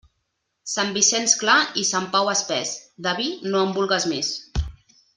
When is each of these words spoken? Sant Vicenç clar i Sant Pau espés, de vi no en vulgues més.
Sant 0.75 0.89
Vicenç 0.95 1.35
clar 1.43 1.59
i 1.83 1.85
Sant 1.91 2.09
Pau 2.17 2.33
espés, 2.33 2.73
de 3.09 3.15
vi 3.23 3.31
no 3.53 3.63
en 3.67 3.77
vulgues 3.81 4.09
més. 4.15 4.35